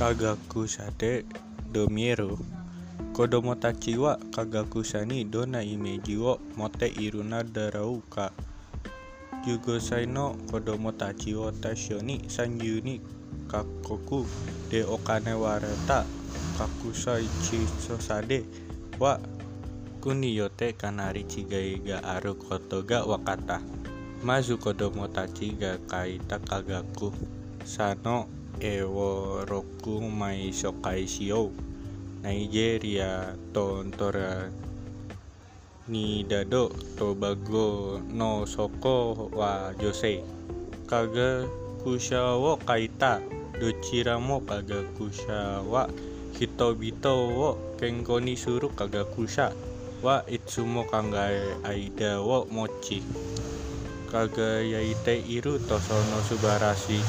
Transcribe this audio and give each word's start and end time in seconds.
Kagakusade 0.00 1.24
Domiero. 1.72 2.38
Kodomo 3.12 3.54
tachi 3.54 3.96
wa 3.98 4.16
kagakusa 4.16 5.04
ni 5.04 5.24
dona 5.24 5.60
imeji 5.62 6.16
wo 6.16 6.40
mote 6.56 6.88
iruna 6.88 7.44
darau 7.44 8.00
ka. 8.08 8.30
Jugosai 9.44 10.06
no 10.06 10.36
kodomo 10.50 10.92
tachi 10.92 11.34
wo 11.34 11.52
ni 12.00 13.00
kakoku 13.50 14.24
de 14.70 14.84
okane 14.84 15.32
wareta 15.34 16.06
kakusai 16.58 17.28
chisosade 17.44 18.44
wa 18.98 19.20
kuniyote 20.00 20.72
kanari 20.72 21.24
chigai 21.24 21.76
ga 21.84 22.00
aru 22.04 22.34
koto 22.34 22.82
ga 22.82 23.04
wakata. 23.04 23.60
Mazu 24.24 24.56
kodomo 24.58 25.08
tachi 25.08 25.52
ga 25.60 25.76
kaita 25.78 26.38
kagaku 26.38 27.12
sano 27.64 28.39
ewo 28.60 29.40
roku 29.48 30.04
mai 30.04 30.52
shokai 30.52 31.08
shio 31.08 31.48
Nigeria 32.20 33.32
tontora 33.56 34.52
ni 35.88 36.20
dado 36.28 36.68
Tobago 36.96 37.96
no 38.12 38.44
soko 38.44 39.32
wa 39.32 39.72
jose 39.80 40.20
kaga 40.86 41.48
kusha 41.80 42.36
wo 42.36 42.60
kaita 42.60 43.24
dochira 43.56 44.20
mo 44.20 44.44
kaga 44.44 44.84
kusha 45.00 45.64
wa 45.64 45.88
hitobito 46.36 47.16
wo 47.32 47.56
kenko 47.80 48.20
ni 48.20 48.36
suru 48.36 48.68
kaga 48.76 49.04
kusha 49.08 49.56
wa 50.04 50.20
itsumo 50.28 50.84
kangae 50.84 51.56
aida 51.64 52.20
wo 52.20 52.44
mochi 52.52 53.00
kaga 54.12 54.60
yaite 54.60 55.24
iru 55.32 55.56
tosono 55.64 56.20
subarashi 56.28 57.00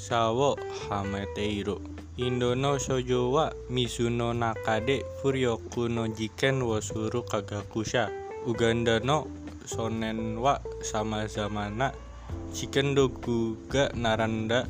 sawo 0.00 0.56
hamete 0.88 1.44
iru 1.44 1.76
Indono 2.16 2.78
shoujo 2.78 3.32
wa 3.32 3.52
Mizuno 3.70 4.32
Nakade 4.32 5.04
Furyoku 5.20 5.88
no 5.88 6.08
Jiken 6.08 6.62
wo 6.62 6.80
Suru 6.80 7.22
Kagakusha 7.22 8.08
Uganda 8.46 9.00
no 9.00 9.28
Shonen 9.68 10.36
wa 10.40 10.60
sama 10.80 11.26
zamana 11.28 11.92
Chiken 12.52 12.94
dogu 12.96 13.56
ga 13.68 13.88
naranda 13.94 14.64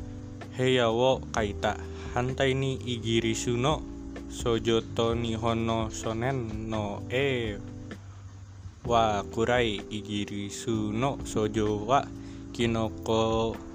Heya 0.57 0.91
wo 0.91 1.19
kaita 1.31 1.79
Hantai 2.13 2.53
ni 2.53 2.75
Igirisu 2.75 3.55
no 3.55 3.81
Sojoto 4.29 5.15
Nihon 5.15 5.63
no 5.65 5.87
Shonen 5.91 6.67
no 6.67 7.03
e 7.09 7.55
wa 8.85 9.23
kurai 9.31 9.79
Igirisu 9.91 10.91
no 10.91 11.19
Sojo 11.23 11.87
wa 11.87 12.03
Kinoko 12.51 13.70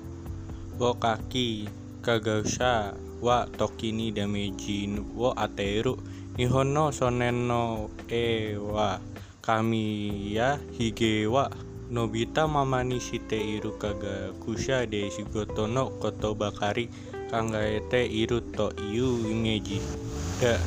wo 0.79 0.95
kaki 0.95 1.69
Kagausha 2.03 2.95
wa 3.23 3.47
Tokini 3.59 4.13
Dameji 4.13 4.89
wo 5.17 5.33
Ateru. 5.33 5.99
Nihon 6.39 6.73
no 6.73 6.91
Shonen 6.93 7.49
no 7.49 7.91
e 8.09 8.57
wa. 8.57 9.01
Kamiya 9.43 10.59
Hige 10.79 11.27
wa. 11.27 11.51
Nobita 11.91 12.49
mamani 12.49 13.01
shite 13.01 13.39
iru 13.57 13.73
kagakusha 13.79 14.87
de 14.87 15.11
shigoto 15.11 15.67
no 15.67 15.91
koto 15.99 16.35
bakari. 16.35 16.89
Kangaete 17.31 18.07
iru 18.07 18.41
to 18.41 18.71
iu 18.93 19.31
imeji 19.31 19.81
da 20.41 20.59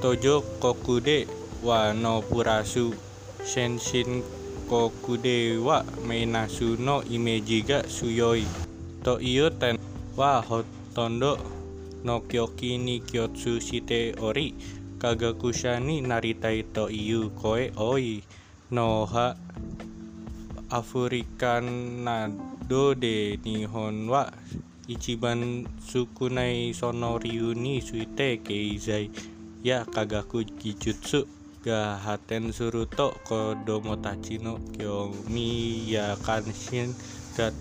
tojo 0.00 0.40
kokude 0.60 1.26
wa 1.62 1.92
no 1.92 2.22
purasu. 2.22 2.94
Shenshin 3.44 4.22
kokude 4.70 5.58
wa 5.58 5.84
meinasu 6.08 6.76
no 6.80 7.02
imeji 7.04 7.62
ga 7.62 7.82
suyoi 7.88 8.46
to 9.04 9.18
iyo 9.18 9.50
ten 9.50 9.78
wa 10.16 10.40
hotondo 10.48 11.38
no 12.06 12.20
kyoki 12.20 12.78
ni 12.78 13.00
kyotsu 13.00 13.60
shite 13.60 14.14
ori 14.22 14.54
kagakusha 15.02 15.82
ni 15.82 16.00
naritai 16.00 16.62
to 16.74 16.86
iu 16.86 17.30
koe 17.34 17.70
oi. 17.76 18.22
No 18.72 19.04
ha 19.04 19.36
Afurikan 20.72 21.68
nado 22.08 22.94
de 22.96 23.36
nihon 23.44 24.08
wa 24.08 24.24
ichiban 24.88 25.68
sukunai 25.84 26.72
sonoryu 26.72 27.52
ni 27.52 27.84
suite 27.84 28.40
keizai 28.40 29.12
ya 29.60 29.84
kagaku 29.84 30.48
kijutsu 30.56 31.28
ga 31.60 32.00
haten 32.00 32.48
suruto 32.56 33.12
kodomotachi 33.28 34.40
no 34.40 34.56
kyomi 34.72 35.84
ya 35.92 36.16
kanshin 36.24 36.96
ga 37.36 37.52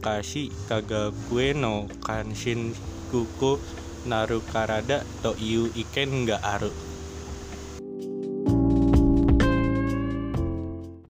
tayokashi 0.00 0.48
kagakue 0.68 1.52
no 1.52 1.84
kanshin 2.00 2.72
kuko 3.12 3.60
naru 4.08 4.40
karada 4.48 5.04
to 5.20 5.36
iu 5.36 5.68
iken 5.76 6.24
ga 6.24 6.40
aru 6.40 6.72